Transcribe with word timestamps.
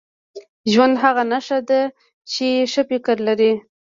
•ژوند 0.71 0.95
هغه 1.03 1.23
ته 1.29 1.37
ښه 1.45 1.57
دی 1.67 1.81
چې 2.31 2.47
ښه 2.71 2.81
فکر 2.89 3.15
لري. 3.27 3.53